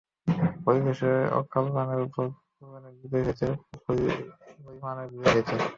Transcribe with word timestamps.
পরিশেষে 0.65 1.11
অকল্যাণের 1.39 2.01
উপর 2.07 2.25
কল্যাণের 2.55 2.93
বিজয় 3.01 3.23
হয়েছে, 3.25 3.47
কুফরীর 3.69 4.19
উপর 4.51 4.71
ঈমানের 4.77 5.07
বিজয় 5.11 5.31
হয়েছে। 5.35 5.55